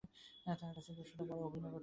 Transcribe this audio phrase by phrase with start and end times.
[0.45, 1.79] তাহার কাছে দৃশ্যটা বড় অভিনব ঠেকে।